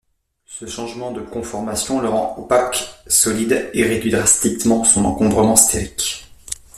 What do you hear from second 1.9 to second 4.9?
le rend opaque, solide et réduit drastiquement